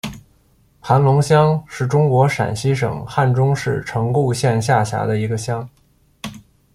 [0.81, 5.69] 盘龙乡是中国陕西省汉中市城固县下辖的一个乡。